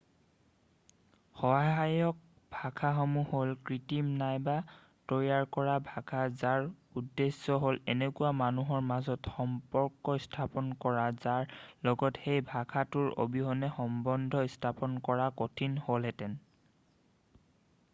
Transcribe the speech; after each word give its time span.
সহায়ক 1.39 2.21
ভাষাসমূহ 2.53 3.29
হ'ল 3.33 3.51
কৃত্ৰিম 3.67 4.07
নাইবা 4.21 4.55
তৈয়াৰ 5.11 5.45
কৰা 5.57 5.75
ভাষা 5.89 6.23
যাৰ 6.45 6.65
উদ্দেশ্য 7.03 7.59
হ'ল 7.65 7.79
এনেকুৱা 7.95 8.31
মানুহৰ 8.39 8.83
মাজত 8.93 9.35
সম্পৰ্ক 9.37 10.17
স্থাপন 10.25 10.73
কৰা 10.89 11.05
যাৰ 11.29 11.53
লগত 11.91 12.25
সেই 12.27 12.45
ভাষাটোৰ 12.55 13.13
অবিহনে 13.27 13.73
সম্বন্ধ 13.79 14.45
স্থাপন 14.57 14.97
কৰা 15.11 15.29
কঠিন 15.45 15.79
হ'লহেঁতেন 15.89 16.37